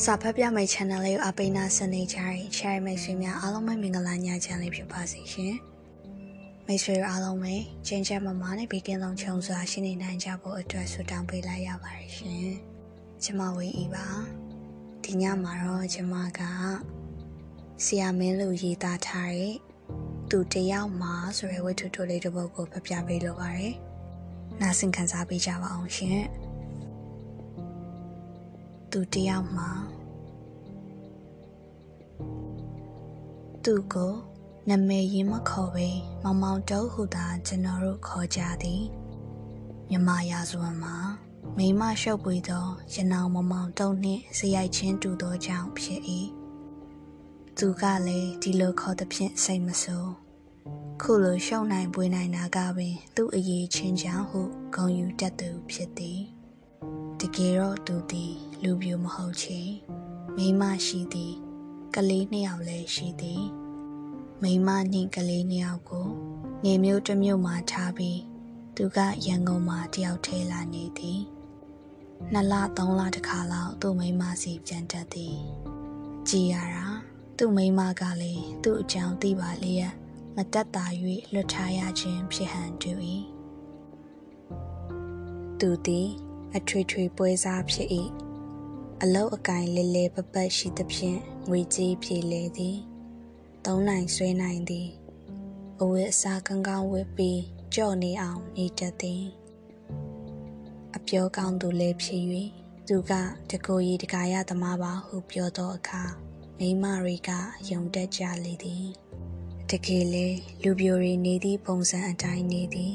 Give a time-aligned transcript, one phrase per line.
[0.00, 5.54] စာဖတ်ပြမယ့် channel လေးကိုအပိနာစနေကြရင် share မိတ်ဆွေများအားလုံးပဲမင်္ဂလာညချမ်းလေးဖြစ်ပါစေရှင်။
[6.66, 7.54] မိတ်ဆွေအားလုံးပဲ
[7.86, 12.48] ကျင်းချက်မမနဲ့ဘေးကင်းလုံးခြုံစွာရှိနေနိုင်ကြဖို့အတွက်ဆုတောင်းပေးလိုက်ရပါတယ်ရှင်။
[13.22, 14.06] ကျွန်မဝေးဤပါ။
[15.04, 16.40] ဒီညမှာတော့ကျွန်မက
[17.84, 19.54] ဆရာမင်းလူရေးသားထားတဲ့
[20.30, 23.74] သူတယောက်မှာဆိုရဲဝတ္ထုတိုလေးတစ်ပုဒ်ကိုဖပြပေးလိုပါတယ်။
[24.60, 26.22] နားဆင်ခံစားပေးကြပါအောင်ရှင်။
[28.92, 29.70] သူတယောက်မှာ
[33.64, 34.12] သူကို
[34.68, 35.88] နမေရင်းမခေါ်ပဲ
[36.22, 38.84] မောင်မောင်တုံးဟူသာကျွန်တော်တို့ခေါ်ကြသည်
[39.90, 40.96] မြမရာဇဝင်မှာ
[41.58, 46.00] မိမရှုပ်ပွေသောရနောင်မောင်မောင်တုံးနှင့်ဇယိုက်ချင်းတူသောကြောင့်ဖြစ်၏
[47.58, 50.12] သူကလည်းဒီလိုခေါ်သဖြင့်စိတ်မဆိုး
[51.02, 54.40] ခုလိုရှုံနိုင်ပွေနိုင်တာကပင် သူ့အရေးချင်းကြောင့်ဟု
[54.74, 56.31] ဂုံယူတတ်သူဖြစ်သည်တ
[57.36, 59.60] ကယ်တော့သူသည် လူပြိုမဟုတ်ချေ
[60.36, 61.34] မိမရှိသည်
[61.94, 63.44] ကလေးနှစ်ယောက်လည်းရှိသည်
[64.42, 66.08] မိမနှင့်ကလေးနှစ်ယောက်ကို
[66.64, 68.20] နေမျိုးတစ်မျိုးမှထားပြီး
[68.76, 71.20] သူကရန်ကုန်မှာတယောက်ထဲလာနေသည်
[72.32, 75.36] နှစ်လသုံးလတခါလောက်သူ့မိမစီပြန်တက်သည်
[76.28, 76.86] ကြည်ရတာ
[77.38, 79.92] သူ့မိမကလည်းသူ့အကြောင်းသိပါလျက်
[80.36, 80.86] မတက်တာ၍
[81.32, 82.92] လွတ်ထားရခြင်းဖြစ်ဟန်တူ၏
[85.60, 86.08] သူသည်
[86.56, 87.88] အထွေထွေပွဲစားဖြစ်၏
[89.02, 92.78] အလုတ်အကင်လဲလဲပပတ်ရှိသဖြင့်ငွေကြေးပြေလေသည်
[93.64, 94.88] သုံးနိုင်ဆွဲနိုင်သည်
[95.80, 97.40] အဝတ်အစားကောင်းကောင်းဝတ်ပြီး
[97.74, 99.24] ကြော့နေအောင်နေတတ်သည်
[100.96, 102.22] အပြောကောင်းသူလည်းဖြစ်၍
[102.88, 103.12] သူက
[103.50, 106.02] တကိုရီတကာရသမားပါဟုပြောသောအခါ
[106.58, 107.30] မိမတွေက
[107.70, 108.86] ယုံတက်ကြလေသည်
[109.70, 110.26] တကယ်လေ
[110.62, 112.94] လူပြိုရီနေသည့်ပုံစံအတိုင်းနေသည်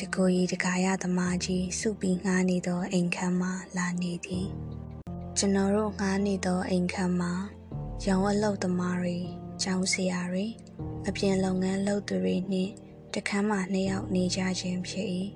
[0.00, 4.46] တကိုရီတကာရသမားကြီးစုပြီးငှားနေသောအိမ်ခန်းမှလာနေသည်
[5.38, 7.32] ကျွန်တော်တို့ငှားနေသောအိမ်ခန်းမှာ
[8.06, 9.16] ရောင်အလုပ်သမားတွေ
[9.62, 10.46] ကျောင်းဆရာတွေ
[11.08, 12.72] အပြင်လုပ်ငန်းလုပ်သူတွေနှင့်
[13.14, 15.08] တခန်းမှာနှစ်ယောက်နေကြခြင်းဖြစ်၏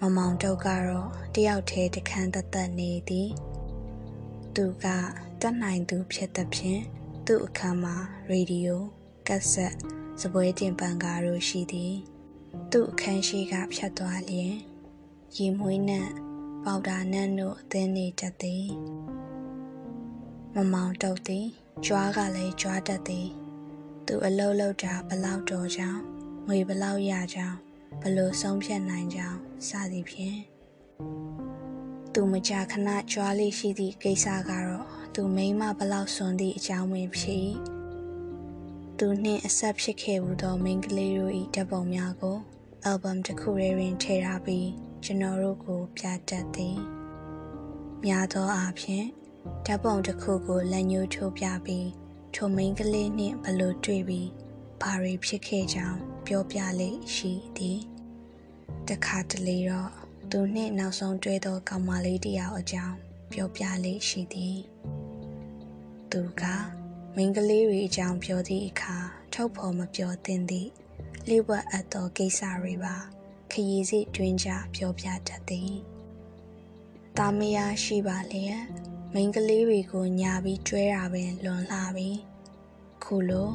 [0.00, 3.28] မမောင်တုတ်ကတော့တယောက်တည်းတခန်းသက်သက်နေသည်
[4.54, 4.86] သူက
[5.40, 6.82] တက်နိုင်သူဖြစ်သဖြင့်
[7.26, 7.96] သူ့အခန်းမှာ
[8.28, 8.82] ရေဒီယို
[9.28, 9.74] ကက်ဆက်
[10.20, 11.94] စပွဲတင်ပန်ကားတို့ရှိသည်
[12.72, 14.54] သူ့အခန်းရှိကဖြတ်သွားလျင်
[15.36, 16.08] ရေမွေးနှံ့
[16.64, 18.66] ပေါဒါနန်းတို့အသင်းနေတတ်သည်
[20.54, 21.46] မမောင်တုတ်သည်
[21.86, 23.28] ကြွားကလည်းကြွားတတ်သည်
[24.06, 26.00] သူအလုံးလုံးတာဘလောက်တော်ကြောင်း
[26.46, 27.58] ငွေဘလောက်ရကြောင်း
[28.02, 30.38] ဘလို့ဆုံးဖြတ်နိုင်ကြောင်းစသည်ဖြင့်
[32.12, 37.48] သူမကြာခဏကြွားလေးရှိသည့်ကိစ္စကတော့သူမိမဘလောက်စွန်သည့်အကြောင်းပင်ဖြစ်
[39.02, 42.38] သူနှင့်အဆက်ဖြစ်ခဲ့မှုသောမိန်းကလေးတို့၏ဓာတ်ပုံများကို
[42.84, 44.68] အယ်ဘမ်တစ်ခုထဲတွင်ထည့်ထားပြီး
[45.04, 46.78] ကျွန်တော်တို့ကို ပြတတ်သည်
[48.04, 49.06] များသောအားဖြင့်
[49.66, 51.88] ဓာတ်ပုံတစ်ခုကိုလက်ညှိုးထိုးပြပြီး
[52.34, 54.28] ထိုမိန်းကလေးနှင့်ဘလို့တွေ့ပြီး
[54.80, 57.80] ဘာတွေဖြစ်ခဲ့ကြောင်းပြောပြလေရှိသည်
[58.88, 59.90] တခါတလေတော့
[60.30, 62.96] သူနှင့်နောက်ဆုံးတွေ့သောကောင်မလေးတယောက်အကြောင်း
[63.32, 64.58] ပြောပြလေရှိသည်
[66.12, 66.44] သူက
[67.20, 68.96] မိန်းကလေးတွေအကြောင်းပြောသည့်အခါ
[69.32, 70.70] ထုတ်ဖော်မပြောသင့်သည့်
[71.28, 72.96] လျှို့ဝှက်အပ်သောကိစ္စတွေပါ
[73.50, 75.72] ခရီးစီတွင်ကြပြောပြတတ်သည်။
[77.18, 78.62] တာမယာရှိပါလျက်
[79.14, 82.10] မိန်းကလေးတွေကိုညာပြီးကျွဲတာပင်လွန်လှပြီ။
[83.04, 83.48] ခုလို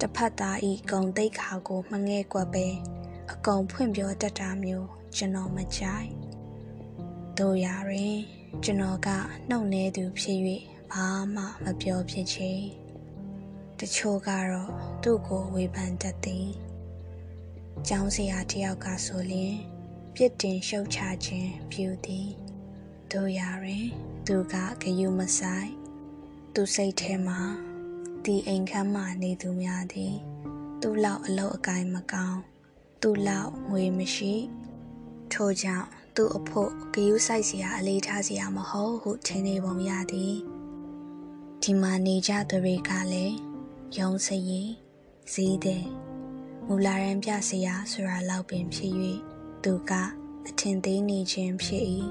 [0.00, 2.66] တစ်ဖက်သားဤဂုံတိတ်ခါကိုမငဲ့ကွက်ပဲ
[3.32, 6.08] အကုန်ဖွင့်ပြောတတ်တာမျိုးကျွန်တော်မကြိုက်။
[7.38, 8.16] တို့ရာတွင်
[8.64, 9.08] ကျွန်တော်က
[9.48, 10.38] နှုတ်နေသူဖြစ်၍
[10.92, 12.52] ဘာမှမပြောဖြစ်ချေ။
[13.80, 14.70] တချို့ကတော့
[15.02, 16.48] သူ့ကိုဝေဖန်တတ်သည်။
[17.86, 19.56] ကျောင်းဆရာတယောက်ကဆိုလျင်
[20.14, 22.28] ပြစ်တင်ရှုတ်ချခြင်းပြုသည်
[23.12, 23.86] တို့ရာတွင်
[24.26, 25.70] သူကဂယုမဆိုင်
[26.54, 27.40] သူစိတ်ထဲမှာ
[28.24, 30.14] ဒီအိမ်ခမ်းမှနေသူများသည်
[30.80, 32.40] သူ့လောက်အလောက်အကိုင်းမကောင်း
[33.02, 34.34] သူ့လောက်ငွေမရှိ
[35.32, 40.34] ထို့ကြောင့်သူ့အဖို့ဂယုဆိုင်စရာအလေးထားစရာမဟုတ်ဟုထင်နေပုံရသည်
[41.62, 43.47] ဒီမှာနေကြသူတွေကလည်း
[43.96, 44.62] ယုံစရီ
[45.32, 45.84] ဈေးတဲ့
[46.66, 48.92] မူလာရန်ပြစရာဆိုတာလောက်ပင်ဖြစ်၍
[49.64, 49.92] သူက
[50.48, 51.84] အထင်သေးနေခြင်းဖြစ်၏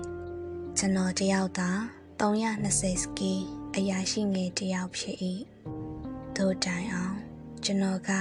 [0.78, 1.70] ကျွန်တော်တယောက်သာ
[2.20, 3.34] 320စကီ
[3.76, 5.18] အရာရှိငယ်တယောက်ဖြစ်၏
[6.38, 7.18] တို့တိုင်အောင်
[7.64, 8.12] ကျွန်တော်က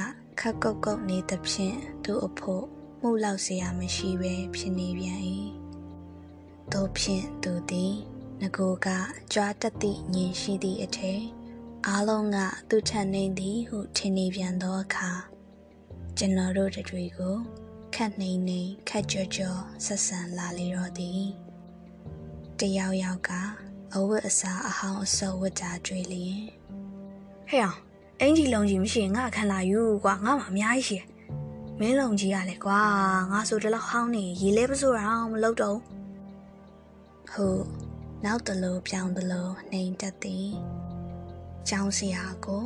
[0.40, 2.64] ခက်ကုတ်ကုတ်နေသဖြင့်သူ့အဖို့
[3.00, 5.20] မှုလောက်စရာမရှိပဲဖြစ်နေပြန်၏
[6.72, 7.94] တို့ဖြင့်သူသည်
[8.40, 8.88] ငကိုက
[9.32, 11.20] ကြွားတက်သည့်ညင်ရှိသည့်အထက်
[11.84, 12.36] အားလုံးက
[12.68, 15.10] သူ့ထက်နေသည်ဟုထင်နေပြန်သောအခါ
[16.18, 17.36] ကျွန်တော်တို့တွေကို
[17.94, 21.22] ခတ်နေနေခတ်ကြောကြောဆက်ဆံလာလေတော့သည်
[22.58, 23.30] တယောက်ယောက်က
[23.94, 26.42] အဝတ်အစားအဟောင်းအစောဝတ်ကြကြွေလျင်
[27.48, 27.78] ဟဲ့အောင်
[28.20, 31.06] အင်ကြီးလုံးကြီးမရှိရင်ငါအခန်းလာယူကွာငါမှအများကြီးရှိတယ်
[31.80, 32.80] မင်းလုံးကြီးရလေကွာ
[33.32, 35.78] ငါဆိုတလောက်ဟောင်းနေရေလဲပစိုးအောင်မလုပ်တော့
[37.32, 37.64] ဟုတ်
[38.24, 40.50] နောက်တလို့ပြောင်းတလို့နှိမ်တက်သည်
[41.70, 42.64] ကျောင်းစရာကို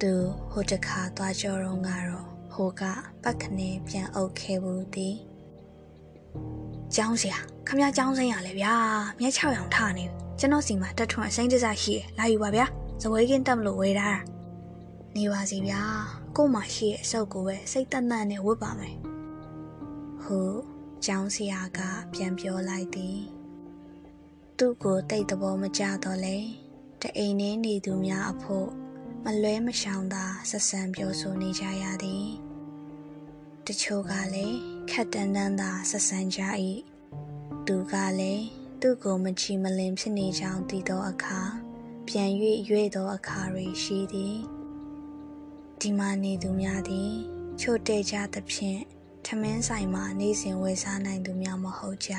[0.00, 0.12] သူ
[0.50, 2.82] ဟိုတခါသွားကြောတော့ကတော့ဟိုက
[3.22, 5.16] ပတ်ခနဲ့ပြန်အုပ်ခဲ့ဘူးသည်
[6.94, 8.74] ကျောင်းစရာခမရကျောင်းစင်းရလေဗျာ
[9.20, 10.04] မြက်6ရောင်ထနေ
[10.38, 12.66] ကျွန်တော်စီမှာတက်ထွန်းအစိမ့်တစားရှိရလာယူပါဗျာ
[13.02, 14.20] ဇဝဲကင်းတက်မလို့ဝေထားတာ
[15.16, 15.80] နေပါစီဗျာ
[16.36, 18.96] ကို့မှာရှိရဲ့အစုပ်ကိုပဲစိတ်တက်တက်နဲ့ဝတ်ပါမယ်
[20.22, 20.58] ဟုတ်
[21.04, 21.80] ကျောင်းစရာက
[22.12, 23.18] ပြန်ပြောလိုက်သည်
[24.58, 26.38] သူ့ကိုတိတ်တဘောမကြတော့လေ
[27.02, 28.68] တအိမ်နေနေသူများအဖို့
[29.24, 32.28] မလွဲမရှောင်သာဆက်ဆံပြောဆိုနေကြရသည်
[33.66, 34.58] တချို့ကလည်း
[34.90, 36.40] ခက်တန်တန်သာဆက်ဆံကြ၏
[37.66, 38.46] သူကလည်း
[38.80, 41.40] သူ့ကိုမချီမလင်ဖြစ်နေကြောင်းသိသောအခါ
[42.06, 42.30] ပြန်၍
[42.68, 44.36] ရွေ့သောအခါတွေရှိသည်
[45.80, 47.12] ဒီမှာနေသူများသည်
[47.60, 48.80] ချို့တဲ့ကြသဖြင့်
[49.26, 52.12] ထမင်းဆိုင်မှာနေစဉ်ဝယ်စားနိုင်သူများမဟုတ်ကြ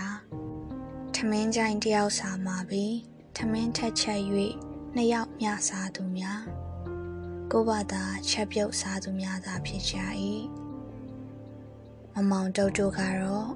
[1.15, 2.95] ထမင်းကြိုင်တယောက်စာမှာပြီး
[3.37, 4.21] ထမင်းထက်ချက်၍
[4.99, 6.43] နှစ်ယောက်မျှစားသူများ
[7.51, 9.95] ကိုယ့်ဘာသာချက်ပြုတ်စားသူများသာဖြစ်ကြ၏
[12.13, 13.49] မမောင်တုတ်တို့ကတော့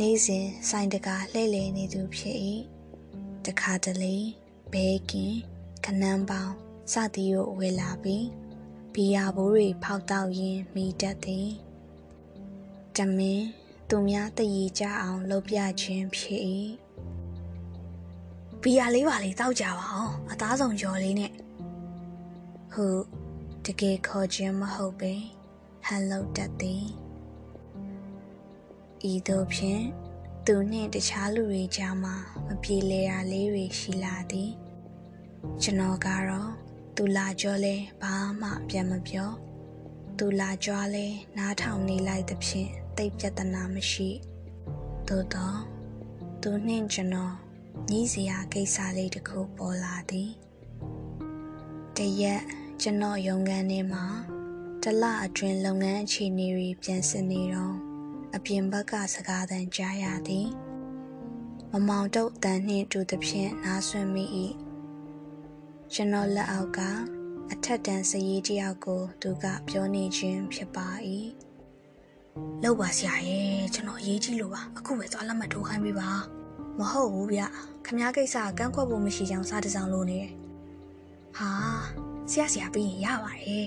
[0.00, 2.38] နေစဉ်ဆိုင်တကာလှည့်လည်နေသူဖြစ်၏
[3.46, 4.16] တခါတလေ
[4.72, 5.34] ဘဲကင်
[5.84, 6.54] ခနန်းပေါင်း
[6.92, 8.26] စသည်တို့ဝေလာပြီး
[8.94, 11.48] ဘီယာဘိုးတွေဖောက်တောက်ရင်းမိတတ်သည်
[12.96, 13.42] တမင်
[13.88, 16.42] သူများတည်ကြအောင်လုပ်ပြခြင်းဖြစ်၏
[18.68, 21.32] ဘီယာလေးပါလေးတောက်ကြပါအောင်အသားဆုံးကြော်လေးနဲ့
[22.72, 22.86] ဟု
[23.64, 25.12] တကယ်ခေါ်ခြင်းမဟုတ်ပေ
[25.84, 26.84] ဟန်လုပ်တတ်သည်
[29.10, 29.82] ဤသို့ဖြင့်
[30.46, 32.16] သူနှင့်တခြားလူတွေကြားမှာ
[32.46, 34.50] မပြေလည်ရာလေးတွေရှိလာသည်
[35.62, 36.50] ကျွန်တော်ကတော့
[36.96, 39.30] သူလာကြောလဲဘာမှပြန်မပြော
[40.18, 44.08] သူလာကြွားလဲနားထောင်နေလိုက်သဖြင့်တိတ်ပြဿနာမရှိ
[45.08, 45.58] သို့တော့
[46.42, 47.45] သူနှင့်ကျွန်တော်
[47.90, 50.30] ညီးစရာကိစ္စလေးတစ်ခုပေါ်လာသည်
[51.96, 52.42] တရက်
[52.80, 54.04] ကျွန်တော်ရုံခန်းထဲမှာ
[54.82, 57.76] တစ်လအတွင်းလုပ်ငန်းအခြေအနေတွေပြန်ဆင်နေတော့
[58.36, 60.48] အပြင်ဘက်ကစကားသံကြားရသည်
[61.72, 64.24] မမောင်တုတ်တန်နှင့်တူသဖြင့်နားဆွင့်မိ၏
[65.92, 66.80] ကျွန်တော်လက်အောက်က
[67.52, 70.88] အထက်တန်းစရေးတယောက်ကို သူကပြောနေခြင်းဖြစ်ပါ၏
[72.62, 76.10] လောက်ပါဆရာရဲ့ကျွန်တော်အရေးကြီးလို့ပါအခုပဲသွားလက်မှတ်ထိုးခိုင်းပေးပါ
[76.78, 77.42] မဟုတ်ဘူးဗျ
[77.86, 80.32] ခမ ्या ကိစ္စကကန့်ကွက်ဖို့မရှိကြောင်စားတစောင်းလို့နေတယ်
[81.36, 81.50] ဟာ
[82.30, 83.66] ဆရာဆရာပြီးရင်ရပါတယ်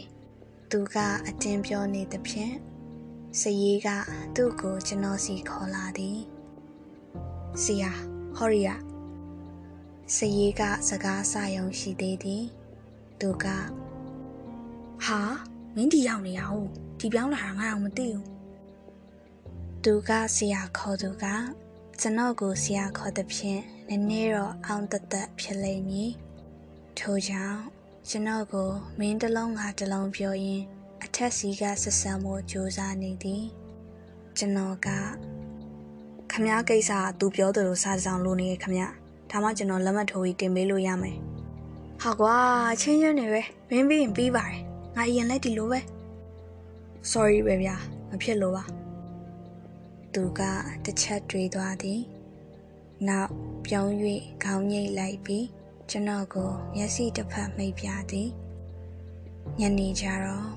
[0.72, 0.96] သူက
[1.28, 2.54] အတင်းပြောနေသဖြင့်
[3.40, 3.88] စရေးက
[4.36, 6.20] သူ့ကိုကျွန်တော်စီခေါ်လာသည်
[7.64, 7.92] ဆရာ
[8.36, 8.76] ဟောရီယာ
[10.16, 12.44] စရေးကစကားစယုံရှိသေးသည်
[13.22, 13.46] သူက
[15.06, 15.20] ဟာ
[15.76, 16.66] မင်းဒီရောက်နေရအောင်
[17.00, 18.28] ဒီပြောင်းလာတာငါတော့မသိဘူး
[19.84, 21.26] သူကဆရာခေါ်သူက
[22.02, 26.12] ကျွန်တော်ကိုဆရာခေါ်တဲ့ဖြင့်နည်းနည်းတော့အောင်တသက်ဖြစ်လိမ့်မည်
[27.00, 27.60] ထို့ကြောင့်
[28.10, 28.70] ကျွန်တော်ကို
[29.00, 30.64] မင်းတစ်လုံးငါတစ်လုံးပြောရင်း
[31.04, 33.44] အထက်စီကဆက်ဆံမှုစူးစမ်းနေသည်
[34.38, 34.88] ကျွန်တော်က
[36.32, 38.88] ခမ ्या ကိစ္စကသူပြောသလိုစားတစောင်းလို့နေခမ ्या
[39.32, 41.18] ဒါမှကျွန်တော်လက်မှတ်ထိုးပြီးတင်ပေးလို့ရမယ်
[42.02, 42.36] ဟာကွာ
[42.82, 44.60] ချင်းချင်းနေပဲမင်းပြီးရင်ပြီးပါတယ်
[44.96, 45.80] ငါအရင်လက်ဒီလိုပဲ
[47.12, 47.76] sorry ပဲဗျာ
[48.10, 48.79] မဖြစ်လို့ပါ
[50.14, 50.42] သူက
[50.86, 52.02] တစ်ချက်တွေးသွားသည်
[53.08, 53.32] နောက်
[53.66, 53.90] ပြုံး၍
[54.44, 55.46] ခေါင်းငိတ်လိုက်ပြီး
[55.90, 58.30] ကျွန်တော်ကိုမျက်စိတစ်ဖက်မိတ်ပြသည်
[59.60, 60.50] ညနေကျတော့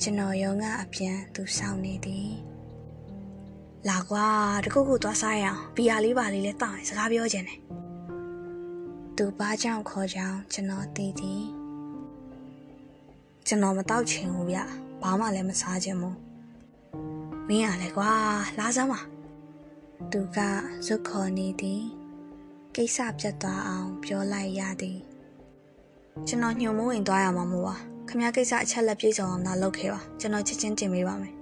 [0.00, 2.30] ကျွန်တော်ရုံကအပြန်သူစောင့်နေသည်
[3.88, 4.26] လာကွာ
[4.64, 7.58] တခုခုသွားစားရအောင်ဘီယာလေးပါလေးလဲတောင်းရင်စကားပြောချင်တယ်
[9.16, 11.44] သူဘာကြောင့်ခေါ်ကြောင်းကျွန်တော်သိသည်
[13.46, 14.58] ကျွန်တော်မတောက်ချင်ဘူးဗျ
[15.02, 16.29] ဘာမှလည်းမစားချင်ဘူး
[17.50, 18.12] မင်းရလဲကွာ
[18.58, 19.00] လာစမ်းပါ
[20.12, 20.38] သူက
[20.86, 21.82] ဇွတ်ခေါ်နေသည်
[22.74, 24.98] ကိစ္စပြတ်သွားအောင်ပြောလိုက်ရသည်
[26.26, 27.76] ကျွန်တော်ညှို့မိုးဝင်သွားရမှာမို့ပါ
[28.08, 31.34] ခမ ्या ကိစ္စအချက်လက်ပြေဆုံးအောင်လာလုပ်ခဲ့ပါကျွန်တော်ချက်ချင်းတင်ပေးပါမယ်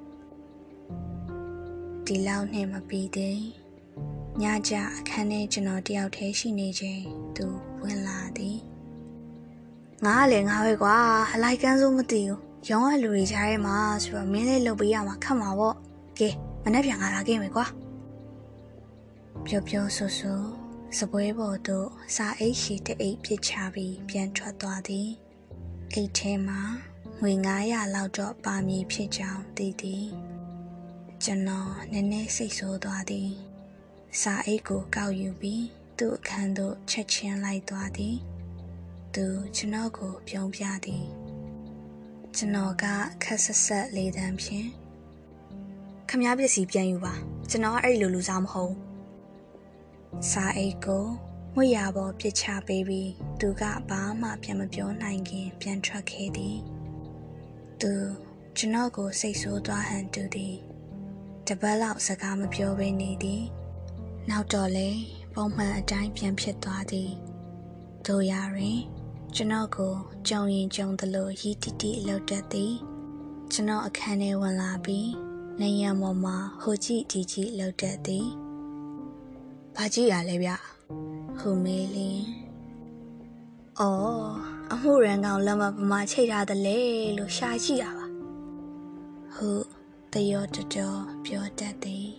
[2.07, 3.41] ဒီလောက်နဲ့မပြီးသေး
[4.43, 7.03] ညကြအခန်းထဲကျွန်တော်တယောက်တည်းရှိနေချိန်
[7.37, 7.47] သူ
[7.83, 8.59] ဝင်လာသည်
[10.05, 10.97] ငါကလည်းငါပဲကွာ
[11.33, 15.77] အလိုက်ကန်းစိုးမသိဘူးရောင်းရလူတွေကြားထဲမှာဆိုတော့မင်းလေးလုပ်ပေးရမှာခက်မှာပေါ့
[16.20, 16.28] ကဲ
[16.64, 17.66] မနေ့ပြန်လာခဲ့မယ်ကွာ
[19.46, 20.32] ပျော်ပျော်ဆူဆူ
[20.98, 25.08] စပွဲပေါ်သို့စာအိတ်ရှိတဲ့အိတ်ပြစ်ချပြီးပြန်ထွက်သွားသည်
[25.94, 26.60] အိတ်ထဲမှာ
[27.20, 27.32] ငွေ
[27.64, 30.06] 900လောက်တော့ပါမည်ဖြစ်ကြောင်းသိသည်
[31.25, 33.30] ကျွန်တော်နည်းနည်းစိတ်ဆိုးသွားသည်
[34.20, 35.64] စာအိတ်ကိုကောက်ယူပြီး
[35.98, 38.16] သူ့အခန်းသို့ချက်ချင်းလိုက်သွားသည်
[39.14, 41.04] သူကျွန်တော်ကိုပြုံးပြသည်
[42.37, 42.84] ကျွန်တော်က
[43.22, 44.68] ခက်ဆက်ဆက်လေးတန်းဖြင့်
[46.11, 47.15] ခမ ्या ပစ္စည်းပြန်ယူပါ
[47.50, 48.75] ကျွန်တော်ကအဲ့လိုလူစားမဟုတ်
[50.31, 51.07] စာအိတ်ကို
[51.55, 53.11] ငွေရပေါ်ပစ်ချပေးပြီး
[53.41, 56.59] သူကဘာမှပြန်မပြောနိုင်ခင် ပြန်ထွက်ခဲ့သည်
[57.81, 57.93] သူ
[58.57, 60.57] ကျွန်တော်ကိုစိတ်ဆိုးသွားဟန်တူသည်
[61.47, 63.45] တပတ်လောက်စကားမပြောဘဲနေသည်
[64.31, 64.91] နောက်တော့လေ
[65.35, 67.11] ပုံမှန်အတိုင်းပြန်ဖြစ်သွားသည်
[68.07, 68.81] တို့ရရင်
[69.35, 69.95] ကျွန်တော်ကို
[70.29, 72.75] ကြုံရင်ကြုံသလိုရီတီတီအလုပ်တက်သည်
[73.53, 75.27] ကျွန်တော်အခန်းထဲဝင်လာပြီး
[75.62, 78.27] နေရမော်မှာဟိုကြည့်ဒီကြည့်လုပ်တတ်သည်
[79.77, 80.50] ဘာကြည့်ရလဲဗျ
[81.38, 82.23] ဟူမေးလင်း။
[83.81, 84.23] အော်
[84.73, 86.79] အမှုရန်ကောင်လက်မပမာချိတ်ထားတယ်လေ
[87.19, 88.07] လို့ရှာကြည့်ရပါ
[89.35, 89.50] ဟု
[90.12, 92.07] တယောတတော်ပြောတတ်သည်။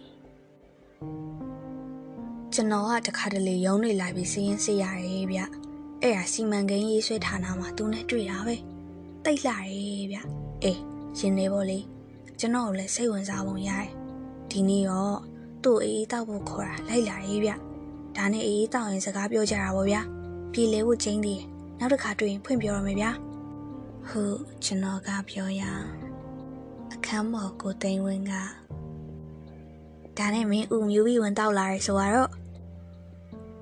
[2.53, 5.39] ကျွန်တော်ကတခါတလေရုံးနေလိုက်ပြီးစီးရင်စစ်ရတယ်ဗျ။
[6.01, 8.55] အဲ့ဒါစီမံကိန်းရေးဆွဲဌာနမှာသူနဲ့တွေ့တာပဲ။
[9.25, 10.17] တိတ်လာတယ်ဗျ။
[10.63, 10.79] အေး
[11.17, 11.79] ရှင်နေပေါ့လေ။
[12.39, 13.87] ကျွန်တော်ကိုလည်းစိတ်ဝင်စားပုံရတယ်။
[14.51, 15.09] ဒီနေ့ရော
[15.63, 17.53] သူ့အေးအေးတောက်ဖို့ခေါ်တာလိုက်လာရေးဗျ။
[18.15, 20.01] ဒါနဲ့အေးအေးတောက်ရင်စကားပြောကြတာပေါ့ဗျာ။
[20.53, 21.45] ပြေလဲဖို့ချင်းသေးတယ်။
[21.79, 23.11] နောက်တစ်ခါတွေ့ရင်ဖွင့်ပြောရမယ်ဗျာ
[24.07, 24.21] ဟု
[24.63, 25.71] ကျွန်တော်ကပြောရာ
[26.93, 28.33] အခန်းပေါ်ကိုသိန်းဝင်းက။
[30.17, 32.29] ဒါနဲ့မင်းဦးမျိုးပြီးဝင်တောက်လာရဲဆိုတော့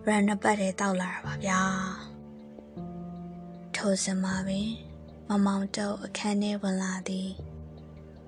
[0.08, 1.60] ရန်နပတ်ထဲတောက်လာတာပါဗျာ။
[3.76, 4.70] ထိုစမှာပင်
[5.28, 7.30] မမောင်တော့အခန်းထဲဝင်လာသည်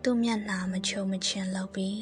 [0.04, 2.02] သူ့မျက်နှာမချုံမချင်လောက်ပြီး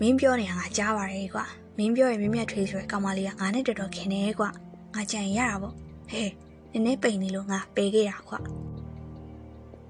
[0.00, 1.46] မင်းပြောနေတာငါကြားပါရဲ့ကွာ
[1.78, 4.50] မင်းပြောရင်မြင့်မြတ်ထွေးဆိုတဲ့ကောင်မလေးကငါနဲ့တော်တော်ခင်နေကွာ
[4.94, 5.74] ငါကြံရတာပေါ့
[6.10, 6.30] ဟဲ့
[6.72, 8.38] နည်းနည်းပိန်နေလို့ငါပေးခဲ့တာကွာ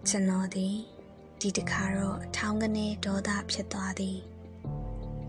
[0.09, 0.75] ကျွန်တော်သည်
[1.41, 4.19] ဒီတခါတော့ထောင်းကနေဒေါသဖြစ်သွားသည်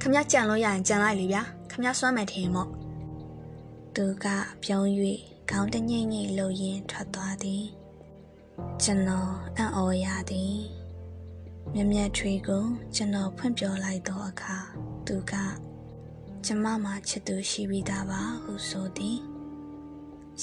[0.02, 2.70] ခမကြံလို့ရရင်ကြံလိုက်လေဗျာခမစွမ်းမယ်ထင်မို့
[3.96, 4.26] သူက
[4.64, 4.88] ပြုံး၍
[5.50, 7.64] ခေါင်းတငိမ့်ငိမ့်လှုပ်ရင်းထွက်သွားသည်
[8.84, 10.77] ကျွန်တော်အံ့ဩရသည်
[11.74, 14.58] မြက်မြက်ထွေးကိုကျွန်တော်ဖွင့်ပြောလိုက်တော့အခါ
[15.08, 15.34] သူက
[16.46, 19.20] ကျမမှာချစ်သူရှိပြီးသားပါဟုဆိုသည်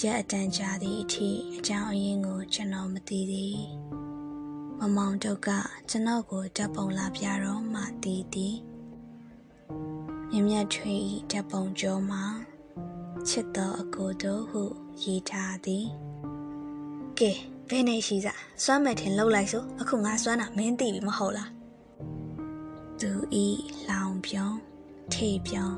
[0.01, 3.59] ရက်အတန်ကြာသည့်အထိအကြောင်းအရင်းကိုကျွန်တော်မသိသည်
[4.79, 5.49] မမောင်တို့က
[5.91, 8.57] ကျွန်တော်ကိုဓာတ်ပုံလာပြတော့မှသိသည်
[10.31, 12.25] မြက်မြက်ထွေးဤဓာတ်ပုံကျော်မှာ
[13.29, 14.63] ချစ်တော်အကိုတို့ဟု
[15.03, 15.87] ရေးထားသည်
[17.19, 17.33] ကဲ
[17.69, 21.51] ဘယ်နေရှိစားစွမ်းမယ်ထင်လှုပ်လိုက်ဆိုအခုငါစွမ်းတာမင်းသိပြီမဟုတ်လား
[23.01, 23.11] သူ
[23.43, 23.47] ဤ
[23.91, 24.57] လောင်ပြုံး
[25.13, 25.75] ထေပြုံး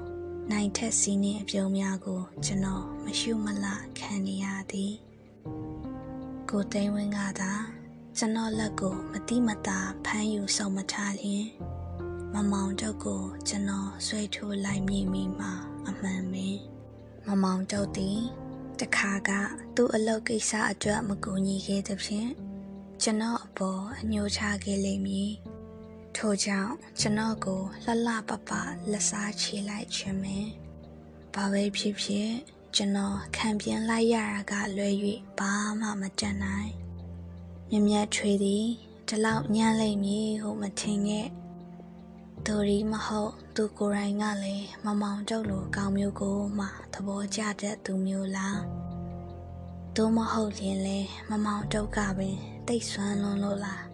[0.50, 3.66] နိုင်ထက်စီးနှင့်အပြုံးများကို ကျွန်တော်မရှုမလ
[3.98, 4.94] ခံနေရသည်
[6.50, 7.52] ကိုသိန်းဝင်းကသာ
[8.18, 11.46] ကျွန်တော်လက်ကို မတိမတာဖမ်းယူဆုံမထားလျင်
[12.34, 15.52] မမောင်တုတ်ကို ကျွန်တော်ဆွဲထိုးလိုက်မိမိမှာ
[15.88, 16.56] အမှန်ပင်
[17.26, 18.20] မမောင်တုတ်သည်
[18.80, 19.30] တခါက
[19.76, 22.30] သူ့အလုပ်ကိစ္စအတွက်မကူညီခဲ့သဖြင့်
[23.02, 25.32] ကျွန်တော်အပေါ်အညှိုးချခဲ့လိမ့်မည်
[26.16, 28.50] ထို့ကြောင့်ကျွန်တော်ကိုလှလှပပ
[28.90, 30.38] လက်စားချေလိုက်ခြင်းပဲ
[31.34, 32.30] ဘာပဲဖြစ်ဖြစ်
[32.74, 34.88] ကျွန်တော်ခံပြင်းလိုက်ရတာကလွဲ၍
[35.38, 36.72] ဘာမှမတတ်နိုင်
[37.70, 38.66] မြက်မြက်ထွေသည်
[39.08, 41.28] ဒီလောက်ညံ့လိမ့်မည်ဟုမထင်ခဲ့
[42.50, 48.60] ဒိုရီမဟုတ်သူကိုယ်တိုင်ကလည်းမမောင်တုတ်လိုကောင်းမျိုးကိုမှသဘောကျတဲ့သူမျိုးလား
[49.96, 50.98] သို့မဟုတ်ရင်လေ
[51.30, 52.36] မမောင်တုတ်ကပင်
[52.66, 53.84] တိတ်ဆွမ်းလွန်းလို့လား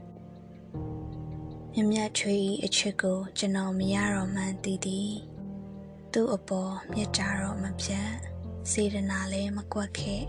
[1.73, 5.12] မြတ်မြတ်ထွေးဤအချစ်ကို ကျွန်တော်မရတော့မှန်းသိသည်
[6.12, 8.11] သူ့အပေါ်မြတ်တာတော့မပြတ်
[8.71, 10.25] စေတနာလည်းမကွက်ခဲ့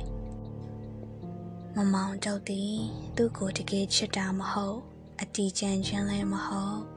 [1.75, 2.75] မမောင်တော့သည်
[3.15, 4.79] သူ့ကိုတကယ်ချစ်တာမဟုတ်
[5.19, 6.92] အတီးကျန်ခြင်းလည်းမဟုတ်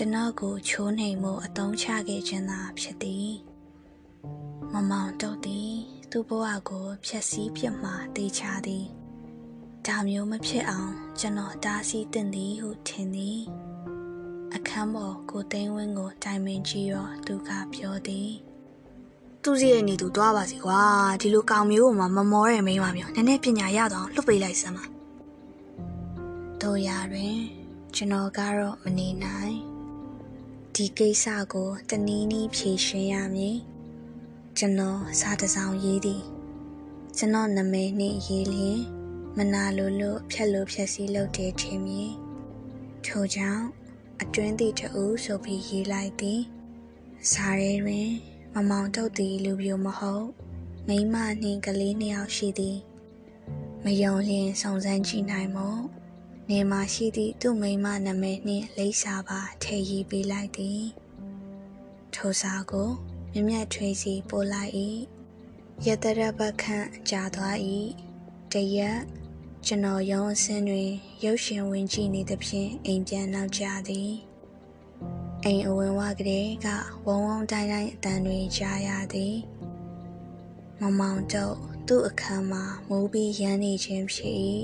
[0.00, 3.30] ကျွန်တော်ကိုချိုးနှိမ်မှုအတုံးချခဲ့ခြင်းသာဖြစ်သည်
[4.72, 5.72] မမောင်တော့သည်
[6.10, 8.86] သူ့ဘဝကိုဖျက်ဆီးပြစ်မှာတေးချသည်
[9.86, 13.40] ဒါမျိုးမဖြစ်အောင်ကျွန်တော်တားဆီးတင်သည်ဟုထင်သည်
[14.54, 18.30] အခန်းပေါ်ကိုသိန်းဝင်းကိုတိုင်ပင်ကြည့်တော့သူကပြောသည်
[19.42, 20.82] သူစီရဲ့နေသူသွားပါစီကွာ
[21.20, 24.84] ဒီလိုကောင်မျိုးကိုမှမမောတဲ့မိန်းမမျိုးနည်းနည်းပညာရတော့လှုပ်ပေးလိုက်စမ်းပါ
[26.62, 27.38] တို့ရတွင်
[27.94, 29.67] ကျွန်တော်ကတော့မနေနိုင်
[30.80, 33.56] ဒီကိစ္စကိုတနည်းနည်းဖြေရှင်းရမည်
[34.58, 36.22] ကျွန်တော်စာတစ်စောင်ရေးသည်
[37.16, 38.80] ကျွန်တော်နာမည်နှင့်ရေးလျင်
[39.36, 42.10] မနာလိုလို့ဖြက်လို့ဖြက်စီးလုပ်တယ်ထင်မည်
[43.06, 43.66] ထို့ကြောင့်
[44.20, 46.40] အတွင်းသည့်တူဆိုပြီးရေးလိုက်သည်
[47.32, 48.08] စာရဲတွင်
[48.54, 50.26] မမောင်တုတ်သည်လူပြိုမဟုတ်
[50.88, 52.78] မိန်းမနှင့်ကလေးနှစ်ယောက်ရှိသည်
[53.84, 55.97] မယုံလျင်စုံစမ်းကြည့်နိုင်မို့
[56.50, 60.82] နေမှာရှိသည့်သူ့မိန်းမနာမည်နှင့်လိပ်စာပါထည့်ရေးပေးလိုက်သည်
[62.14, 62.90] ထိုစာကို
[63.32, 64.72] မြက်မြက်ထွေးစီပို့လိုက်၏
[65.86, 67.56] ရတရဘခန့်ကြာသွား၏
[68.52, 68.98] တရက်
[69.66, 70.90] ကျွန်တော်ရုံးအစင်းတွင်
[71.24, 74.12] ရုပ်ရှင်ဝင်ကြည့်နေသဖြင့်အိမ်ပြန်နောက်ကျသည်
[75.44, 76.66] အိမ်အဝင်ဝကလေးက
[77.06, 79.36] ဝုံဝုံတိုင်းတိုင်းအတန်တွေကြားရသည်
[80.80, 84.36] မမောင်တော့သူ့အခန်းမှာမိုးပြီးရမ်းနေခြင်းဖြစ်၏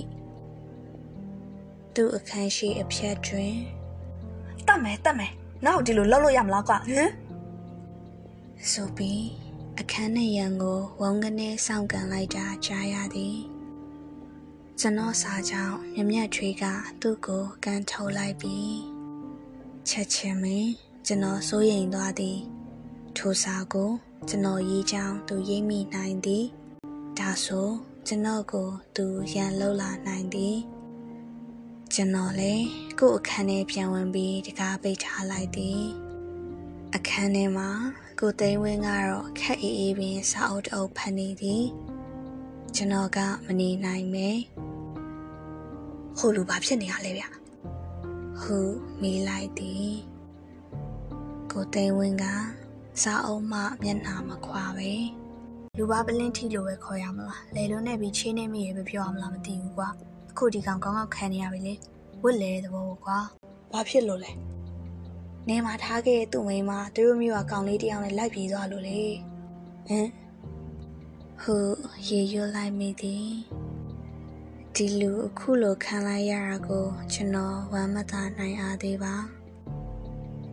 [1.96, 3.54] သူ့အခန်းရှိအဖြတ်တွင်
[4.66, 5.32] တတ်မယ်တတ်မယ်
[5.64, 7.10] နောက်ဒီလိုလှုပ်လို့ရမလားကွာဟမ်
[8.70, 9.24] ဆိုပြီး
[9.80, 13.38] အခန်းနဲ့ရန်ကိုဝုန်းကနေစောင့်ကန်လိုက်တာကြားရသည်
[14.80, 16.64] ကျွန်တော်စာကြောင့်မြမြတ်ထွေးက
[17.00, 18.76] သူ့ကိုကန်ထုတ်လိုက်ပြီး
[19.88, 20.70] ချက်ချင်းမင်း
[21.06, 22.38] ကျွန်တော်စိုးရိမ်သွားသည်
[23.16, 23.90] ထိုစာကို
[24.28, 26.44] ကျွန်တော်ရေးချောင်းသူရေးမိနိုင်သည်
[27.18, 27.68] ဒါဆို
[28.06, 30.56] ကျွန်တော်ကိုသူရန်လှုပ်လာနိုင်သည်
[31.92, 32.66] ကျွန်တော်လည်း
[33.00, 35.82] ကို့အခန်းထဲပြန်ဝင်ပြီးတကားပိတ်ထားလိုက်သည်
[36.94, 37.70] အခန်းထဲမှာ
[38.20, 41.64] ကိုသိန်းဝင်းကတော့ခက်အေးအေးပင်စာအုပ်တအုပ်ဖတ်နေသည်
[42.74, 44.28] ကျွန်တော်ကမနေနိုင်ပဲ
[46.18, 47.24] ဟိုလူဘာဖြစ်နေရလဲဗျ
[48.40, 48.58] ဟု
[49.00, 49.90] မေးလိုက်သည်
[51.52, 52.24] ကိုသိန်းဝင်းက
[53.02, 54.92] စာအုပ်မှမျက်နှာမခွာပဲ
[55.78, 59.90] လူဘာပလင်းထီလိုပဲခေါ်ရမလားလေလုံးနဲ့ပြီးချင်းနေမိရပဲပြောရမလားမသိဘူးကွာ
[60.36, 61.74] အခုဒီကောင်ကောင်းကောင်းခံနေရပြီလေ
[62.22, 63.18] ဝစ်လေတဲ့ဘောကွာ
[63.72, 64.32] ဘာဖြစ်လို့လဲ
[65.48, 69.00] နေမှာထားခဲ့တဲ့သူ့မိန်းမသူတို့မျိုးကကောင်လေးတစ်ယောက်နဲ့လိုက်ပြေးသွားလို့လေ
[69.88, 70.08] ဟမ်
[71.42, 71.56] ဟု
[72.08, 73.28] ရေရွလိုက်မိသည်
[74.74, 79.14] ဒီလူအခုလိုခံလိုက်ရတာကိုကျွန်တော်ဝမ်းမသာနိုင်အားသေးပါ